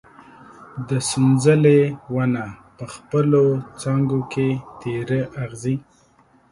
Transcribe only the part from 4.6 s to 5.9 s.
تېره اغزي